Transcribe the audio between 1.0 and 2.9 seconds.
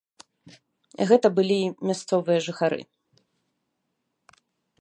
Гэта былі мясцовыя жыхары.